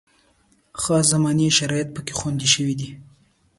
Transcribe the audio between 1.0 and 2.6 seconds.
زماني شرایط پکې خوندي